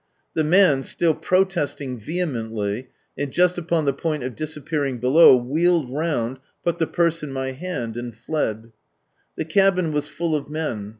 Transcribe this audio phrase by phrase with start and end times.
[0.33, 6.39] The man, still protesting vehemently, and just upon the point of disappearing below, wheeled round,
[6.63, 8.71] put the purse in my hand, and Red.
[9.37, 10.89] The cabin was full of men.